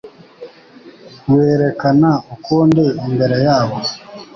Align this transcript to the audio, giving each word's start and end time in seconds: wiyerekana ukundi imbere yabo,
wiyerekana 1.29 2.09
ukundi 2.35 2.83
imbere 3.07 3.37
yabo, 3.45 3.77